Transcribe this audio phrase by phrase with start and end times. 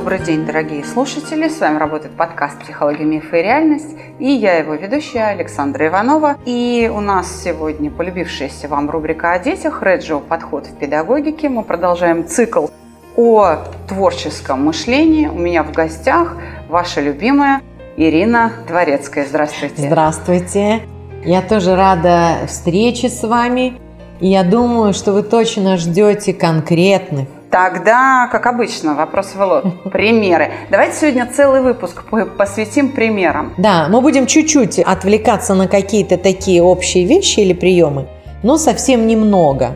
[0.00, 1.46] Добрый день, дорогие слушатели!
[1.46, 6.38] С вами работает подкаст «Психология, мифы и реальность» и я его ведущая Александра Иванова.
[6.46, 10.20] И у нас сегодня полюбившаяся вам рубрика о детях «Реджио.
[10.20, 11.50] Подход в педагогике».
[11.50, 12.68] Мы продолжаем цикл
[13.14, 13.58] о
[13.88, 15.26] творческом мышлении.
[15.26, 16.34] У меня в гостях
[16.70, 17.60] ваша любимая
[17.98, 19.26] Ирина Дворецкая.
[19.26, 19.82] Здравствуйте!
[19.82, 20.80] Здравствуйте!
[21.26, 23.78] Я тоже рада встрече с вами.
[24.20, 29.64] И я думаю, что вы точно ждете конкретных Тогда, как обычно, вопрос в лоб.
[29.92, 30.52] Примеры.
[30.70, 32.04] Давайте сегодня целый выпуск
[32.38, 33.54] посвятим примерам.
[33.58, 38.06] Да, мы будем чуть-чуть отвлекаться на какие-то такие общие вещи или приемы,
[38.44, 39.72] но совсем немного.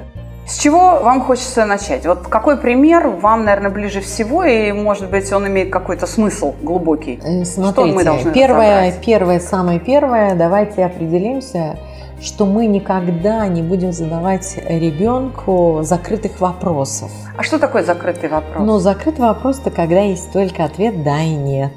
[0.47, 2.07] С чего вам хочется начать?
[2.07, 7.19] Вот какой пример вам, наверное, ближе всего, и, может быть, он имеет какой-то смысл глубокий?
[7.45, 11.77] Смотрите, Что мы должны первое, первое, самое первое, давайте определимся–
[12.21, 17.11] что мы никогда не будем задавать ребенку закрытых вопросов.
[17.37, 18.65] А что такое закрытый вопрос?
[18.67, 21.73] Ну, закрытый вопрос– это когда есть только ответ «да» и «нет».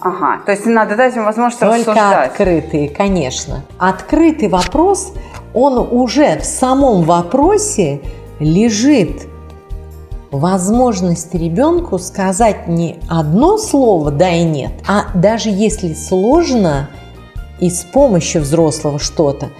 [0.00, 2.30] Ага, то есть надо дать им возможность Только рассуждать.
[2.30, 3.62] открытый, конечно.
[3.78, 5.12] Открытый вопрос,
[5.54, 8.00] он уже в самом вопросе
[8.40, 9.28] лежит
[10.32, 16.88] возможность ребенку сказать не одно слово «да» и «нет», а даже если сложно–
[17.62, 19.50] и с помощью взрослого что-то,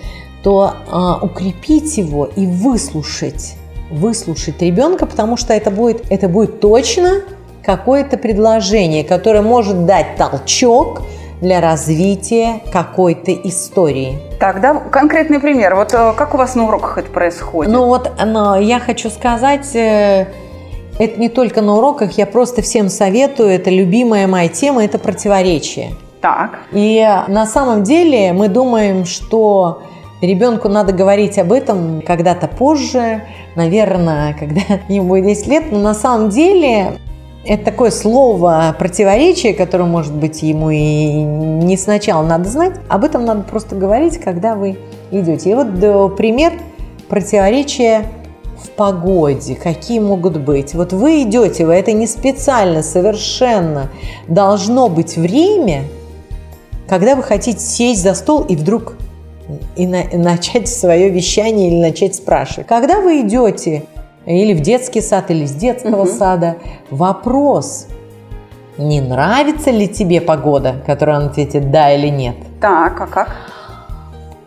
[0.42, 3.54] то а, укрепить его и выслушать,
[3.90, 7.22] выслушать ребенка, потому что это будет, это будет точно
[7.64, 11.02] какое-то предложение, которое может дать толчок
[11.40, 14.18] для развития какой-то истории.
[14.40, 15.76] Тогда конкретный пример.
[15.76, 17.72] Вот э, как у вас на уроках это происходит?
[17.72, 20.26] Ну вот но я хочу сказать, э,
[20.98, 25.92] это не только на уроках, я просто всем советую, это любимая моя тема, это противоречие.
[26.22, 26.60] Так.
[26.70, 29.82] И на самом деле мы думаем, что
[30.22, 33.24] ребенку надо говорить об этом когда-то позже,
[33.56, 37.00] наверное, когда ему будет 10 лет, но на самом деле
[37.44, 42.74] это такое слово противоречие, которое, может быть, ему и не сначала надо знать.
[42.88, 44.78] Об этом надо просто говорить, когда вы
[45.10, 45.50] идете.
[45.50, 46.52] И вот пример
[47.08, 48.04] противоречия
[48.62, 50.72] в погоде, какие могут быть.
[50.74, 53.90] Вот вы идете, вы это не специально, совершенно.
[54.28, 55.82] Должно быть время–
[56.92, 58.96] когда вы хотите сесть за стол и вдруг
[59.76, 62.66] и на, начать свое вещание или начать спрашивать.
[62.66, 63.84] Когда вы идете
[64.26, 66.10] или в детский сад, или с детского угу.
[66.10, 66.56] сада,
[66.90, 67.86] вопрос,
[68.76, 72.36] не нравится ли тебе погода, которую он ответит да или нет.
[72.60, 73.36] Так, а как?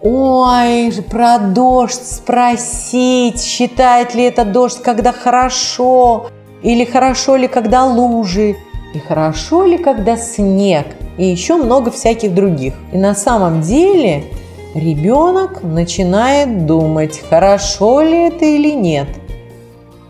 [0.02, 6.28] Ой, про дождь спросить, считает ли это дождь, когда хорошо,
[6.62, 8.56] или хорошо ли, когда лужи,
[8.96, 12.74] и хорошо ли, когда снег– и еще много всяких других.
[12.92, 14.26] И на самом деле
[14.74, 19.08] ребенок начинает думать, хорошо ли это или нет,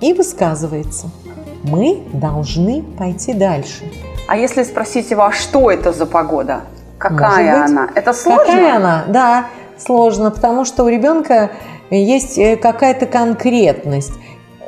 [0.02, 1.10] и высказывается.
[1.64, 3.92] Мы должны пойти дальше.
[4.28, 6.62] А если спросить его, а что это за погода?
[6.98, 7.90] Какая она?
[7.94, 8.46] Это сложно?
[8.46, 9.04] Какая она?
[9.08, 9.46] Да,
[9.78, 11.52] сложно, потому что у ребенка
[11.92, 14.14] есть э, какая-то конкретность.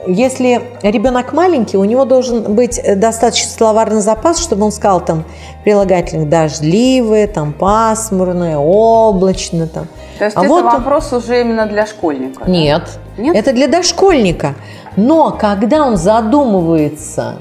[0.05, 5.25] Если ребенок маленький, у него должен быть достаточно словарный запас, чтобы он сказал там
[5.63, 9.67] прилагательных дождливое, там пасмурное, облачно.
[9.67, 9.87] Там.
[10.19, 12.49] То есть а это вот вопрос уже именно для школьника?
[12.49, 13.23] Нет, да?
[13.23, 14.55] нет, это для дошкольника.
[14.95, 17.35] Но когда он задумывается,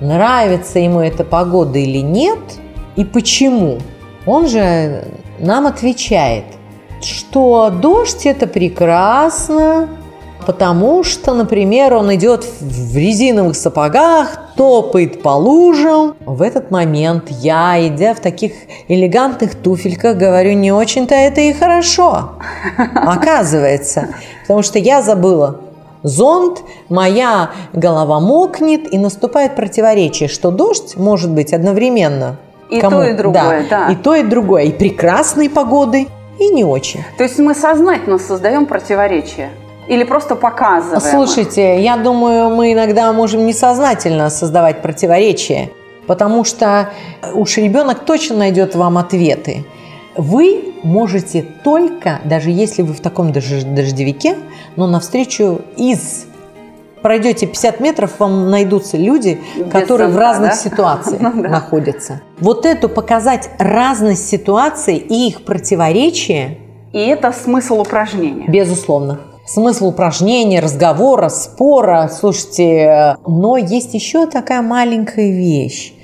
[0.00, 2.38] нравится ему эта погода или нет,
[2.96, 3.78] и почему,
[4.26, 5.04] он же
[5.38, 6.44] нам отвечает,
[7.00, 9.88] что дождь это прекрасно,
[10.46, 16.14] Потому что, например, он идет в резиновых сапогах, топает по лужам.
[16.26, 18.52] В этот момент я, идя в таких
[18.88, 22.32] элегантных туфельках, говорю, не очень-то это и хорошо,
[22.94, 24.08] оказывается.
[24.42, 25.60] Потому что я забыла
[26.02, 32.38] зонт, моя голова мокнет, и наступает противоречие, что дождь может быть одновременно.
[32.70, 32.98] И кому?
[32.98, 33.92] то, и другое, да, да.
[33.92, 34.64] И то, и другое.
[34.64, 36.08] И прекрасной погоды,
[36.38, 37.04] и не очень.
[37.18, 39.50] То есть мы сознательно создаем противоречия?
[39.88, 41.00] Или просто показываем?
[41.00, 45.70] Слушайте, я думаю, мы иногда можем несознательно создавать противоречия,
[46.06, 46.90] потому что
[47.34, 49.64] уж ребенок точно найдет вам ответы.
[50.16, 54.36] Вы можете только, даже если вы в таком дождевике,
[54.76, 56.26] но навстречу из
[57.02, 60.56] пройдете 50 метров, вам найдутся люди, Без которые в зонта, разных да?
[60.56, 61.48] ситуациях Ну да.
[61.48, 62.20] находятся.
[62.38, 66.58] Вот эту показать разность ситуаций и их противоречия,
[66.92, 68.44] И это смысл упражнения.
[68.46, 69.18] безусловно.
[69.44, 75.94] Смысл упражнения, разговора, спора, слушайте, но есть еще такая маленькая вещь,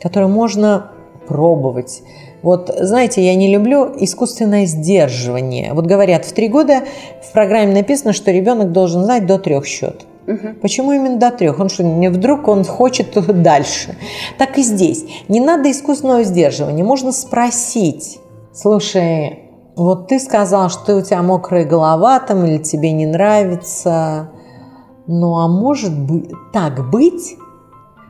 [0.00, 0.92] которую можно
[1.26, 2.02] пробовать.
[2.42, 5.72] Вот, знаете, я не люблю искусственное сдерживание.
[5.72, 6.82] Вот говорят, в три года
[7.22, 10.06] в программе написано, что ребенок должен знать до трех счет.
[10.62, 11.58] Почему именно до трех?
[11.58, 13.96] Он что, не вдруг он хочет дальше?
[14.38, 15.04] Так и здесь.
[15.28, 16.84] Не надо искусственного сдерживания.
[16.84, 18.20] Можно спросить.
[18.52, 19.43] Слушай,
[19.76, 24.30] вот ты сказал, что у тебя мокрая голова там или тебе не нравится.
[25.06, 27.36] Ну а может быть так быть,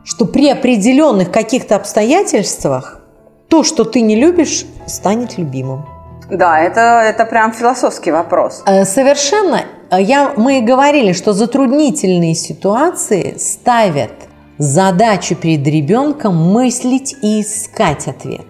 [0.04, 3.00] что при определенных каких-то обстоятельствах
[3.48, 5.86] то, что ты не любишь, станет любимым.
[6.30, 8.62] Да, это, это прям философский вопрос.
[8.66, 9.62] Э, Совершенно.
[9.90, 14.12] Я, мы и говорили, что затруднительные ситуации ставят
[14.58, 18.46] задачу перед ребенком мыслить и искать ответ.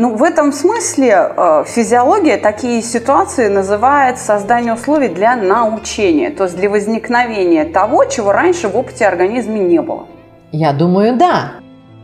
[0.00, 6.56] Ну, в этом смысле э, физиология такие ситуации называет создание условий для научения, то есть
[6.56, 10.06] для возникновения того, чего раньше в опыте организма не было.
[10.52, 11.54] Я думаю, да.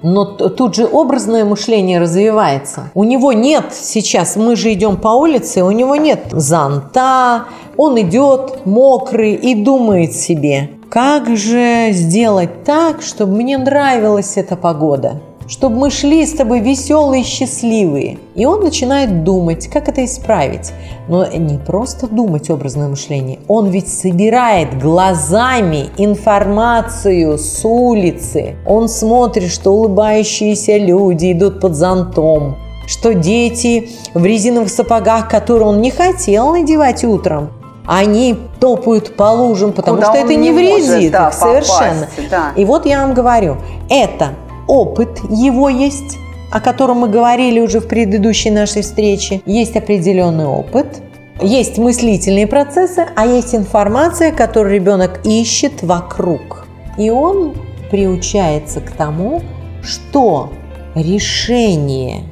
[0.03, 2.91] Но тут же образное мышление развивается.
[2.95, 7.45] У него нет сейчас, мы же идем по улице, у него нет зонта,
[7.77, 15.21] он идет мокрый и думает себе, как же сделать так, чтобы мне нравилась эта погода,
[15.49, 18.19] чтобы мы шли с тобой веселые и счастливые.
[18.35, 20.73] И он начинает думать, как это исправить.
[21.09, 28.57] Но не просто думать образное мышление, он ведь собирает глазами информацию с улицы.
[28.67, 32.57] Он смотрит, что улыбающиеся люди идут под зонтом,
[32.87, 37.51] что дети в резиновых сапогах, которые он не хотел надевать утром,
[37.87, 42.09] они топают по лужам, потому Куда что это не, не может, вредит да, их совершенно.
[42.31, 42.53] да.
[42.57, 43.59] И вот я вам говорю,
[43.91, 44.31] это
[44.75, 46.19] опыт его есть,
[46.51, 49.41] о котором мы говорили уже в предыдущей нашей встрече.
[49.47, 51.03] Есть определенный опыт,
[51.41, 56.67] есть мыслительные процессы, а есть информация, которую ребенок ищет вокруг.
[56.99, 57.55] И он
[57.91, 59.43] приучается к тому,
[59.83, 60.51] что
[60.95, 62.23] решение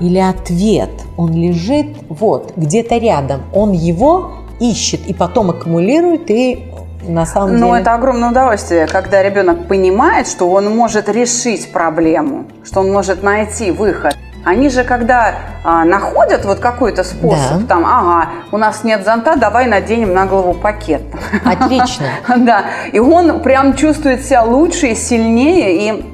[0.00, 3.42] или ответ, он лежит вот, где-то рядом.
[3.54, 6.69] Он его ищет и потом аккумулирует и
[7.02, 7.80] на самом Но деле...
[7.80, 13.70] это огромное удовольствие, когда ребенок понимает, что он может решить проблему, что он может найти
[13.70, 14.16] выход.
[14.44, 17.66] Они же, когда а, находят вот какой-то способ, Да.
[17.68, 21.02] там, ага, у нас нет зонта, давай наденем на голову пакет.
[21.44, 22.06] Отлично.
[22.36, 26.04] Да, и он прям чувствует себя лучше и сильнее, и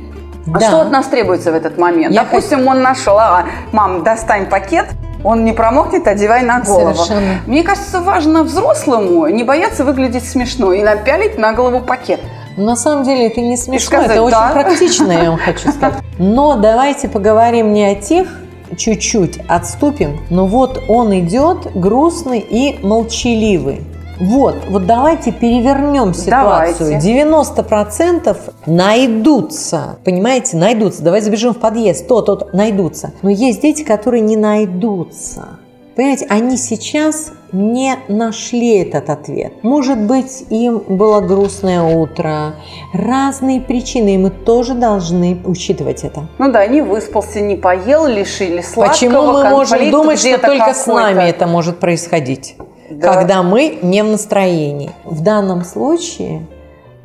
[0.53, 0.67] а Да.
[0.67, 2.13] что от нас требуется в этот момент?
[2.15, 4.87] Я Допустим, он нашел, ага, мам, достань пакет,
[5.25, 6.95] он не промокнет, одевай на голову.
[6.95, 7.41] Совершенно.
[7.47, 12.21] Мне кажется, важно взрослому не бояться выглядеть смешно и напялить на голову пакет.
[12.57, 14.51] Но на самом деле это не смешно, сказать, это очень да.
[14.53, 16.03] практично, я вам хочу сказать.
[16.19, 18.29] Но давайте поговорим не о тех,
[18.77, 23.83] чуть-чуть отступим, но вот он идет грустный и молчаливый.
[24.19, 27.01] Вот, вот давайте перевернем ситуацию.
[27.01, 27.23] Давайте.
[27.23, 28.37] 90%
[28.67, 31.03] найдутся, понимаете, найдутся.
[31.03, 33.13] Давай забежим в подъезд, то, то, то, найдутся.
[33.23, 35.59] Но есть дети, которые не найдутся.
[35.97, 39.55] Понимаете, они сейчас не нашли этот ответ.
[39.63, 42.57] Может быть, им было грустное утро,
[42.93, 46.29] разные причины, и мы тоже должны учитывать это.
[46.39, 50.87] Ну да, не выспался, не поел, лишили сладкого, Почему мы можем думать, что только с
[50.87, 52.57] нами это может происходить,
[52.91, 53.15] Да.
[53.15, 54.93] когда мы не в настроении?
[55.05, 56.47] В данном случае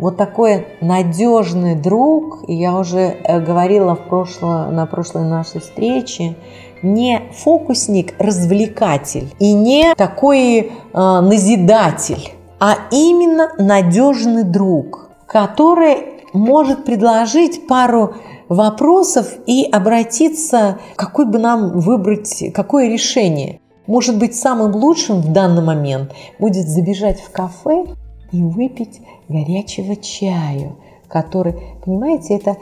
[0.02, 6.36] вот такой надежный друг, я уже э, говорила в прошло, на прошлой нашей встрече,
[6.82, 17.68] не фокусник, развлекатель и не такой э, назидатель, а именно надежный друг, который может предложить
[17.68, 18.16] пару
[18.50, 23.61] вопросов и обратиться, какой бы нам выбрать, какое решение.
[23.92, 27.88] Может быть, самым лучшим в данный момент будет забежать в кафе
[28.32, 30.78] и выпить горячего чаю,
[31.10, 32.56] который, понимаете, это,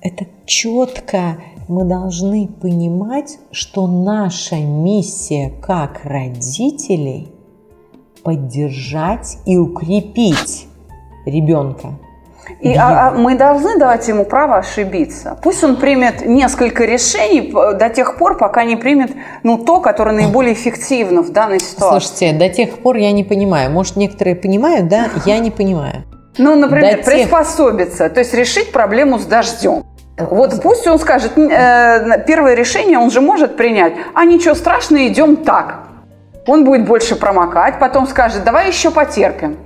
[0.00, 1.36] это четко
[1.68, 7.28] мы должны понимать, что наша миссия как родителей
[8.24, 10.66] поддержать и укрепить
[11.24, 11.96] ребенка.
[12.60, 15.38] И, а- а мы должны давать ему право ошибиться.
[15.42, 19.10] Пусть он примет несколько решений до тех пор, пока не примет
[19.42, 22.08] ну, то, которое наиболее эффективно в данной ситуации.
[22.08, 23.70] Слушайте, до тех пор я не понимаю.
[23.70, 25.06] Может, некоторые понимают, да?
[25.26, 26.04] Я не понимаю.
[26.38, 29.84] ну, например, до тех- приспособиться, то есть решить проблему с дождем.
[30.18, 35.36] Вот пусть он скажет, э, первое решение он же может принять, а ничего страшного, идем
[35.36, 35.80] так.
[36.46, 39.58] Он будет больше промокать, потом скажет, давай еще потерпим.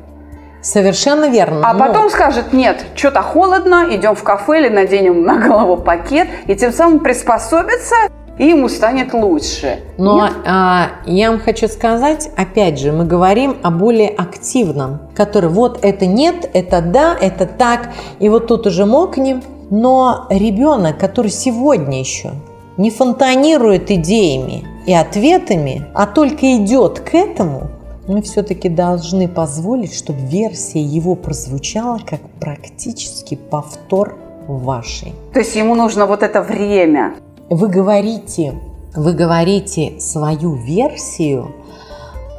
[0.63, 1.69] Совершенно верно.
[1.69, 1.87] А но...
[1.87, 6.73] потом скажет, нет, что-то холодно, идем в кафе или наденем на голову пакет, и тем
[6.73, 7.97] самым приспособится
[8.39, 9.81] и ему станет лучше.
[9.99, 15.79] Но а, я вам хочу сказать, опять же, мы говорим о более активном, который вот
[15.83, 19.43] это нет, это да, это так, и вот тут уже мокнем.
[19.71, 22.33] Но ребенок, который сегодня еще
[22.77, 27.71] не фонтанирует идеями и ответами, а только идет к этому,
[28.07, 34.17] мы все-таки должны позволить, чтобы версия его прозвучала как практически повтор
[34.47, 35.15] вашей.
[35.33, 37.15] То есть ему нужно вот это время.
[37.49, 38.55] Вы говорите,
[38.95, 41.55] вы говорите свою версию,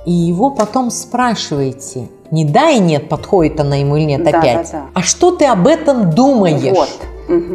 [0.05, 4.72] и его потом спрашиваете, не да и нет, подходит она ему или нет да, опять,
[4.72, 4.86] да, да.
[4.93, 6.75] а что ты об этом думаешь?
[6.75, 6.89] Вот.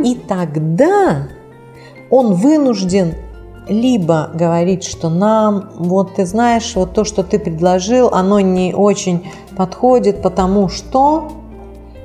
[0.05, 1.29] И тогда
[2.11, 3.15] он вынужден
[3.69, 9.27] либо говорить, что нам, вот ты знаешь, вот то, что ты предложил, оно не очень
[9.57, 11.33] подходит, потому что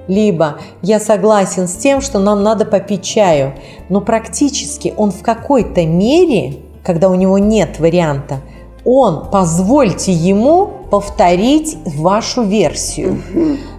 [0.07, 3.53] либо я согласен с тем, что нам надо попить чаю,
[3.89, 8.41] но практически он в какой-то мере, когда у него нет варианта,
[8.85, 13.21] он, позвольте ему повторить вашу версию,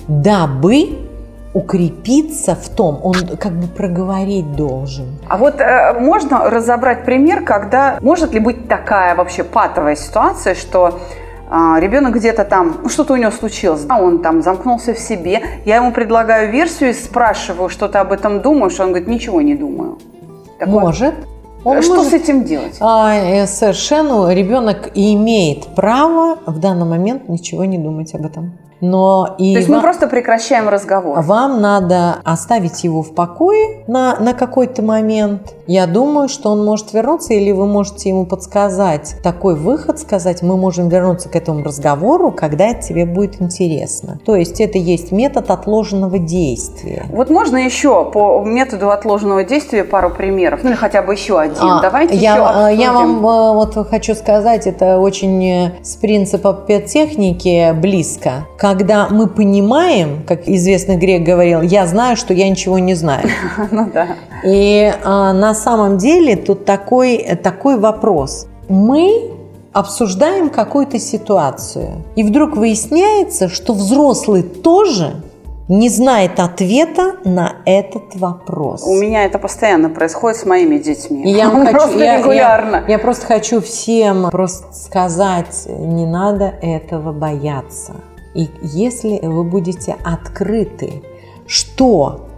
[0.09, 1.04] дабы
[1.55, 5.07] укрепиться в том, он как бы проговорить должен.
[5.29, 10.99] А вот э, можно разобрать пример, когда может ли быть такая вообще патовая ситуация, что
[11.49, 15.43] э, ребенок где-то там, ну, что-то у него случилось, а он там замкнулся в себе,
[15.65, 19.55] я ему предлагаю версию и спрашиваю, что ты об этом думаешь, он говорит, ничего не
[19.55, 19.99] думаю.
[20.59, 20.81] Такое...
[20.81, 21.15] Может.
[21.65, 22.77] Он что может, с этим делать?
[22.81, 28.53] А, э, совершенно ребенок имеет право в данный момент ничего не думать об этом.
[28.85, 31.21] Но и То есть вам, мы просто прекращаем разговор.
[31.23, 35.55] Вам надо оставить его в покое на, на какой-то момент.
[35.67, 40.57] Я думаю, что он может вернуться, или вы можете ему подсказать такой выход, сказать, мы
[40.57, 44.19] можем вернуться к этому разговору, когда это тебе будет интересно.
[44.25, 47.07] То есть это есть метод отложенного действия.
[47.11, 51.57] Вот можно еще по методу отложенного действия пару примеров, ну или хотя бы еще один.
[51.61, 52.81] А, Давайте я, еще обсудим.
[52.81, 58.47] Я вам э, вот хочу сказать, это очень э, с принципа педтехники близко.
[58.59, 63.29] Когда мы понимаем, как известный грек говорил, я знаю, что я ничего не знаю.
[63.71, 64.09] Ну да.
[64.45, 68.49] И а, на самом деле тут такой, такой вопрос.
[68.69, 69.31] Мы
[69.73, 75.23] обсуждаем какую-то ситуацию, и вдруг выясняется, что взрослый тоже
[75.69, 78.83] не знает ответа на этот вопрос.
[78.83, 81.23] У меня это постоянно происходит с моими детьми.
[81.23, 82.83] И я хочу, просто я, регулярно.
[82.89, 87.95] Я, я просто хочу всем просто сказать, не надо этого бояться.
[88.35, 91.05] И если вы будете открыты,
[91.47, 92.34] что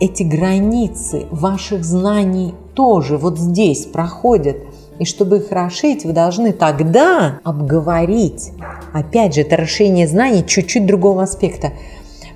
[0.00, 4.56] эти границы ваших знаний тоже вот здесь проходят,
[4.98, 8.52] и чтобы их расширить, вы должны тогда обговорить.
[8.92, 11.72] Опять же, это расширение знаний чуть-чуть другого аспекта.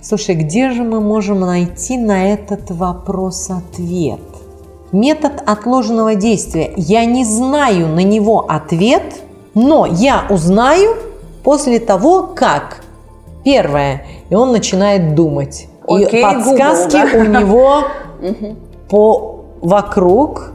[0.01, 4.21] Слушай, где же мы можем найти на этот вопрос ответ?
[4.91, 6.73] Метод отложенного действия.
[6.77, 9.23] Я не знаю на него ответ,
[9.55, 10.97] но я узнаю
[11.43, 12.83] после того, как
[13.45, 14.05] Первое.
[14.29, 15.69] И он начинает думать.
[15.89, 17.19] Окей, и подсказки Google, да?
[17.19, 17.85] у него
[18.89, 20.53] по вокруг.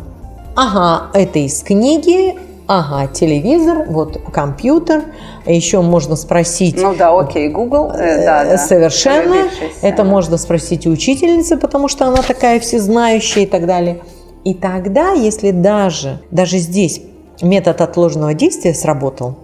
[0.55, 2.35] Ага, это из книги,
[2.67, 5.03] ага, телевизор, вот компьютер.
[5.45, 6.81] Еще можно спросить.
[6.81, 7.91] Ну да, окей, Google.
[7.91, 8.57] Э, да, да.
[8.57, 9.47] Совершенно.
[9.81, 14.01] Это можно спросить у учительницы, потому что она такая всезнающая и так далее.
[14.43, 17.01] И тогда, если даже, даже здесь
[17.41, 19.35] метод отложенного действия сработал,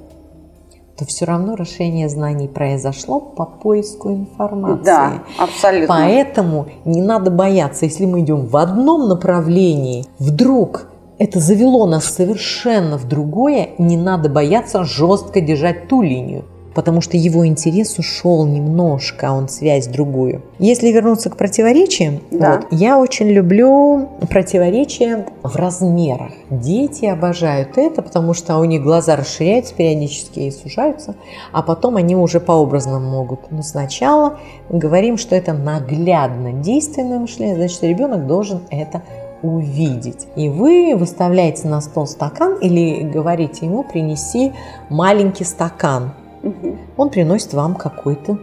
[0.99, 4.83] то все равно расширение знаний произошло по поиску информации.
[4.83, 5.87] Да, абсолютно.
[5.87, 10.87] Поэтому не надо бояться, если мы идем в одном направлении, вдруг
[11.17, 17.17] это завело нас совершенно в другое, не надо бояться жестко держать ту линию потому что
[17.17, 20.43] его интерес ушел немножко, а он связь другую.
[20.59, 22.57] Если вернуться к противоречиям, да.
[22.57, 26.31] вот, я очень люблю противоречия в размерах.
[26.49, 31.15] Дети обожают это, потому что у них глаза расширяются периодически и сужаются,
[31.51, 33.51] а потом они уже по образному могут.
[33.51, 39.01] Но сначала говорим, что это наглядно действенное мышление, значит, ребенок должен это
[39.41, 40.27] увидеть.
[40.35, 44.53] И вы выставляете на стол стакан или говорите ему принеси
[44.89, 46.13] маленький стакан.
[46.43, 46.77] Угу.
[46.97, 48.37] Он приносит вам какой-то,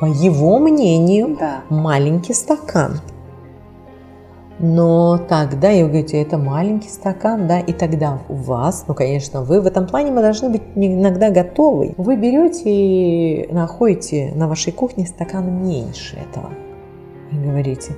[0.00, 1.62] по его мнению, да.
[1.68, 3.00] маленький стакан.
[4.62, 9.40] Но тогда, и вы говорите, это маленький стакан, да, и тогда у вас, ну, конечно,
[9.42, 11.94] вы в этом плане мы должны быть иногда готовы.
[11.96, 16.50] Вы берете и находите на вашей кухне стакан меньше этого.
[17.32, 17.92] И говорите,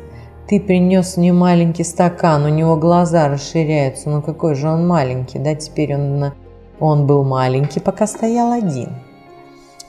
[0.46, 5.56] ты принес мне маленький стакан, у него глаза расширяются, ну какой же он маленький, да,
[5.56, 6.32] теперь он,
[6.78, 8.90] он был маленький, пока стоял один.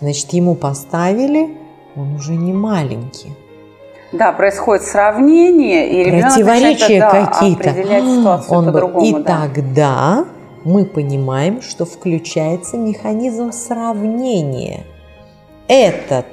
[0.04, 1.56] Значит, ему поставили
[1.96, 3.32] он уже не маленький.
[4.12, 7.70] Да, происходит сравнение, и Противоречия да, какие-то.
[7.70, 9.06] определять ситуацию Он по-другому.
[9.06, 9.24] И да.
[9.24, 10.26] тогда
[10.66, 14.84] мы понимаем, что включается механизм сравнения.
[15.70, 16.26] Этот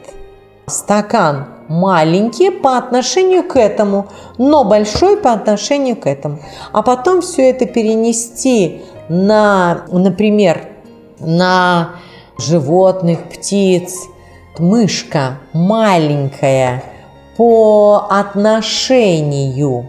[0.67, 6.41] стакан маленький по отношению к этому, но большой по отношению к этому.
[6.73, 10.63] А потом все это перенести на, например,
[11.21, 11.91] на
[12.41, 14.09] животных, птиц.
[14.59, 16.83] Мышка маленькая
[17.39, 19.89] по отношению,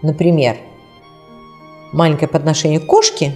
[0.00, 0.56] например,
[1.92, 3.34] маленькая по отношению к кошке,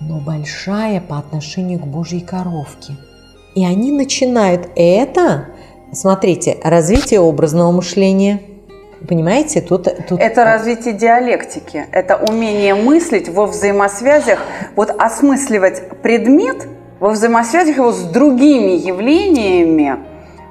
[0.00, 2.96] но большая по отношению к Божьей коровке.
[3.54, 5.46] И они начинают это,
[5.92, 8.42] смотрите, развитие образного мышления.
[9.08, 14.40] Понимаете, тут, тут Это развитие диалектики, это умение мыслить во взаимосвязях,
[14.76, 16.68] вот осмысливать предмет
[17.00, 19.98] во взаимосвязях его с другими явлениями.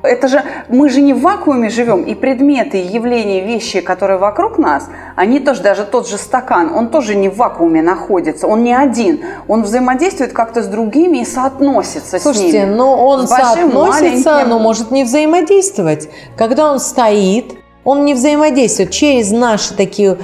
[0.02, 4.58] Это же мы же не в вакууме живем, и предметы, и явления, вещи, которые вокруг
[4.58, 8.74] нас, они тоже, даже тот же стакан, он тоже не в вакууме находится, он не
[8.74, 12.76] один, он взаимодействует как-то с другими и соотносится Слушайте, с ними.
[12.76, 14.50] но он С большим, соотносится, маленьким.
[14.50, 16.10] но может не взаимодействовать.
[16.38, 20.18] Когда он стоит, он не взаимодействует через наши такие...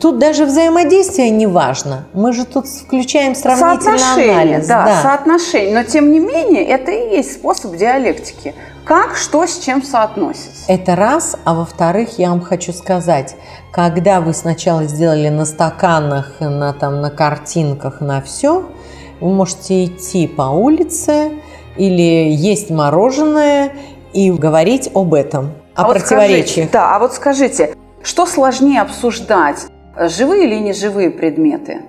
[0.00, 2.06] Тут даже взаимодействие не важно.
[2.14, 4.66] Мы же тут включаем сравнительный Соотношение, анализ.
[4.66, 5.74] да, соотношение.
[5.74, 8.54] Но тем не менее, это и есть способ диалектики.
[8.84, 10.64] Как, что с чем соотносится.
[10.66, 13.36] Это раз, а во-вторых, я вам хочу сказать,
[13.72, 18.64] когда вы сначала сделали на стаканах, на, там, на картинках, на все,
[19.20, 21.32] вы можете идти по улице
[21.76, 23.72] или есть мороженое
[24.12, 26.46] и говорить об этом, о А вот противоречиях.
[26.46, 31.82] скажите, да, а вот скажите, что сложнее обсуждать, живые или неживые предметы?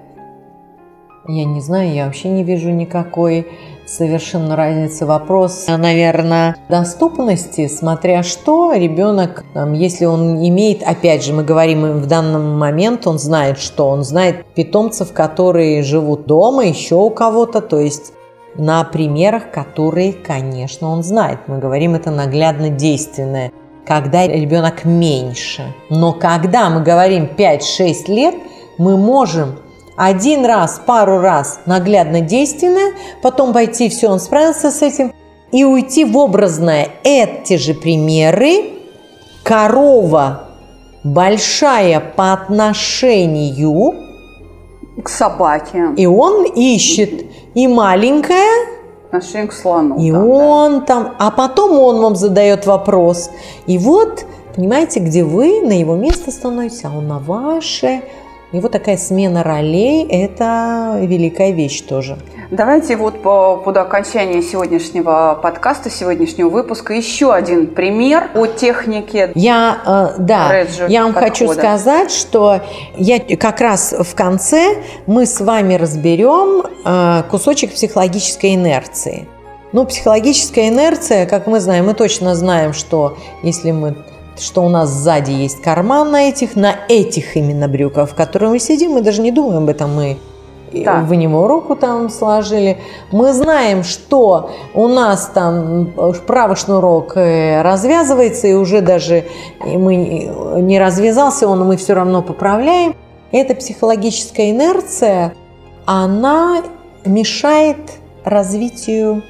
[1.25, 3.48] Я не знаю, я вообще не вижу никакой
[3.86, 5.05] совершенно разницы.
[5.05, 12.39] Вопрос, наверное, доступности, смотря что ребенок, если он имеет, опять же, мы говорим в данный
[12.39, 18.13] момент, он знает что, он знает питомцев, которые живут дома, еще у кого-то, то есть
[18.55, 21.39] на примерах, которые, конечно, он знает.
[21.47, 23.51] Мы говорим это наглядно действенное
[23.86, 25.74] когда ребенок меньше.
[25.89, 28.36] Но когда мы говорим 5-6 лет,
[28.78, 29.60] мы можем
[29.96, 35.13] один раз, пару раз наглядно действенное, потом пойти, все, он справился с этим,
[35.52, 36.89] и уйти в образное.
[37.04, 38.72] Эти же примеры.
[39.43, 40.50] Корова
[41.04, 43.93] большая по отношению,
[45.04, 48.67] К собаке, и он ищет, и маленькая,
[49.17, 49.97] отношение к слону.
[49.97, 50.28] и там, да.
[50.28, 53.30] он там, а потом он вам задает вопрос.
[53.65, 58.04] И вот, понимаете, где вы на его место становитесь, а он на ваше.
[58.53, 62.19] И вот такая смена ролей– это великая вещь тоже.
[62.51, 69.31] Давайте вот по, под окончание сегодняшнего подкаста, сегодняшнего выпуска еще один пример о технике.
[69.33, 71.61] Я, э, да, Реджи я вам хочу подхода.
[71.61, 72.61] сказать, что
[72.95, 79.27] я как раз в конце мы с вами разберем э, кусочек психологической инерции.
[79.71, 83.95] Ну, психологическая инерция, как мы знаем, мы точно знаем, что если мы
[84.39, 88.60] что у нас сзади есть карман на этих, на этих именно брюках, в которых мы
[88.60, 90.17] сидим, мы даже не думаем об этом, мы
[90.74, 91.02] Да.
[91.02, 92.78] в него руку там сложили.
[93.12, 95.93] Мы знаем, что у нас там
[96.26, 99.26] правый шнурок э, развязывается, и уже даже
[99.63, 99.96] мы
[100.62, 102.96] не развязался он, мы все равно поправляем.
[103.32, 105.34] Эта психологическая инерция,
[105.86, 106.63] она
[107.06, 107.78] мешает
[108.24, 109.22] развитию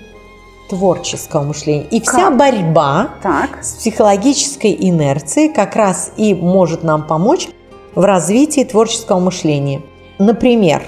[0.73, 1.85] творческого мышления.
[1.91, 2.37] И вся Как?
[2.37, 7.47] борьба Так, с психологической инерцией как раз и может нам помочь
[7.93, 9.83] в развитии творческого мышления.
[10.17, 10.81] Например,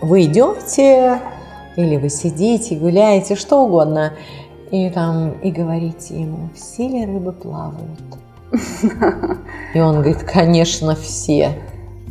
[0.00, 1.20] вы идете
[1.76, 4.12] или вы сидите, гуляете, что угодно,
[4.70, 8.00] и там и говорите ему, все ли рыбы плавают?
[9.74, 11.52] И он говорит, конечно, все.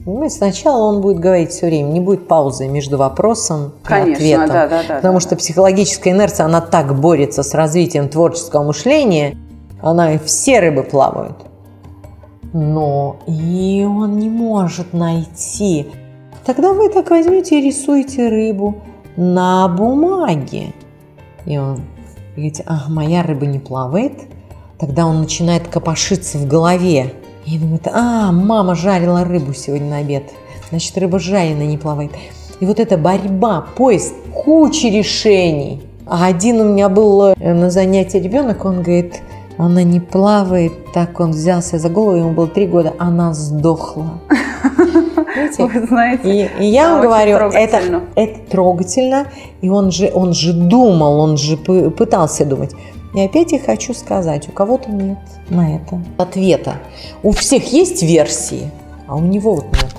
[0.08, 4.14] Ну, и сначала он будет говорить все время, не будет паузы между вопросом и конечно,
[4.16, 4.48] ответом.
[4.48, 4.96] да, да, да.
[4.96, 9.38] Потому да, что психологическая инерция, она так борется с развитием творческого мышления,
[9.82, 11.36] она все рыбы плавают.
[12.54, 15.88] Но и он не может найти.
[16.46, 18.78] Тогда вы так возьмете и рисуете рыбу
[19.18, 20.74] на бумаге.
[21.46, 21.82] И он
[22.34, 24.14] говорит, ах, моя рыба не плавает.
[24.80, 27.14] Тогда он начинает копошиться в голове.
[27.48, 30.24] И думает, а, мама жарила рыбу сегодня на обед.
[30.70, 32.12] Значит, рыба жареная не плавает.
[32.60, 35.82] И вот эта борьба, поиск кучи решений.
[36.06, 39.22] А один у меня был э, на занятии ребенок, он говорит,
[39.58, 44.20] она не плавает, так он взялся за голову, ему было три года, она сдохла.
[45.58, 48.02] Вы знаете, и, и я вам говорю, это, трогательно.
[48.16, 49.28] это трогательно,
[49.62, 52.74] и он же, он же думал, он же пы- пытался думать.
[53.18, 55.18] И опять я хочу сказать, у кого-то нет
[55.50, 56.76] на это ответа.
[57.24, 58.70] У всех есть версии,
[59.08, 59.96] а у него вот нет.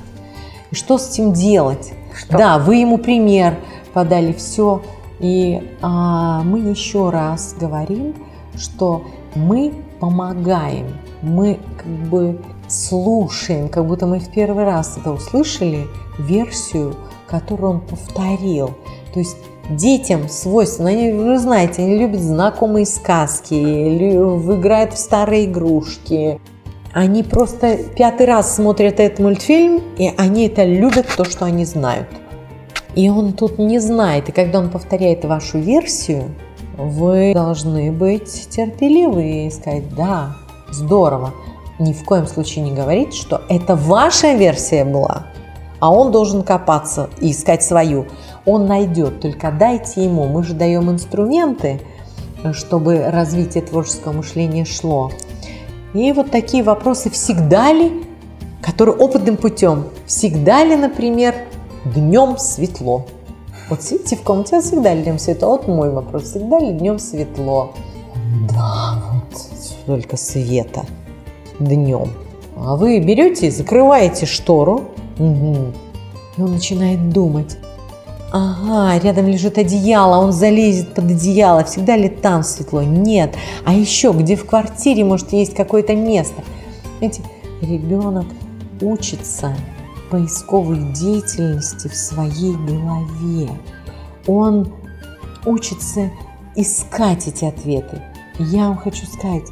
[0.71, 1.95] И что с этим делать?
[2.17, 2.39] Что?
[2.39, 3.59] Да, вы ему пример
[3.93, 4.83] подали, все.
[5.19, 8.15] И а, мы еще раз говорим,
[8.57, 9.03] что
[9.35, 15.89] мы помогаем, мы как бы слушаем, как будто мы в первый раз это услышали,
[16.21, 16.95] версию,
[17.27, 18.77] которую он повторил.
[19.13, 26.41] То есть детям свойственно, они, вы знаете, они любят знакомые сказки, играют в старые игрушки.
[26.93, 32.09] Они просто пятый раз смотрят этот мультфильм, и они это любят, то, что они знают.
[32.95, 34.29] И он тут не знает.
[34.29, 36.35] И когда он повторяет вашу версию,
[36.77, 40.37] вы должны быть терпеливы и сказать, да,
[40.71, 41.35] здорово.
[41.79, 45.27] Ни в коем случае не говорить, что это ваша версия была,
[45.81, 48.07] а он должен копаться и искать свою.
[48.45, 50.27] Он найдет, только дайте ему.
[50.27, 51.81] Мы же даем инструменты,
[52.53, 55.11] чтобы развитие творческого мышления шло.
[55.95, 58.05] И вот такие вопросы всегда ли,
[58.63, 61.35] которые опытным путем, всегда ли, например,
[61.85, 63.07] днем светло?
[63.71, 65.51] Вот сидите в комнате, а всегда ли днем светло?
[65.51, 67.75] Вот мой вопрос, всегда ли днем светло?
[68.51, 69.43] Да, вот
[69.87, 70.85] только света
[71.59, 72.11] днем.
[72.57, 74.85] А вы берете и закрываете штору,
[75.19, 75.73] угу.
[76.37, 77.57] и он начинает думать.
[78.31, 81.65] Ага, рядом лежит одеяло, он залезет под одеяло.
[81.65, 82.83] Всегда ли там светло?
[82.83, 83.35] Нет.
[83.65, 86.43] А еще, где в квартире, может, есть какое-то место.
[86.99, 87.23] Знаете,
[87.63, 88.27] ребенок
[88.83, 89.57] учится
[90.11, 93.51] поисковой деятельности в своей голове.
[94.27, 94.73] Он
[95.47, 96.11] учится
[96.55, 98.03] искать эти ответы.
[98.39, 99.45] Я вам хочу сказать,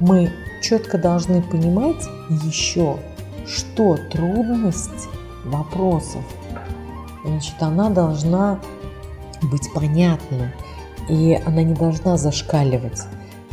[0.00, 0.30] мы
[0.62, 2.02] четко должны понимать
[2.44, 2.96] еще,
[3.46, 5.08] что трудность
[5.44, 6.22] вопросов,
[7.24, 8.58] значит, она должна
[9.42, 10.52] быть понятна,
[11.08, 13.02] и она не должна зашкаливать.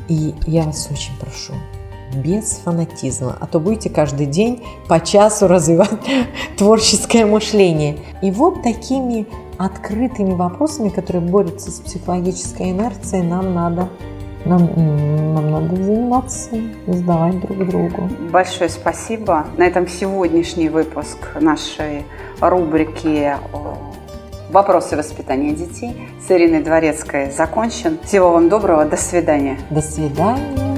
[0.07, 1.53] И я вас очень прошу,
[2.15, 5.91] без фанатизма, а то будете каждый день по часу развивать
[6.57, 7.97] творческое мышление.
[8.21, 9.27] И вот такими
[9.57, 13.89] открытыми вопросами, которые борются с психологической инерцией, нам надо
[14.45, 14.69] нам,
[15.33, 16.49] нам надо заниматься,
[16.87, 18.09] задавать друг другу.
[18.31, 19.45] Большое спасибо.
[19.57, 22.05] На этом сегодняшний выпуск нашей
[22.41, 23.33] рубрики
[24.51, 27.97] «Вопросы воспитания детей» с Ириной Дворецкой закончен.
[28.03, 28.85] Всего вам доброго.
[28.85, 29.57] До свидания.
[29.69, 30.72] До свидания.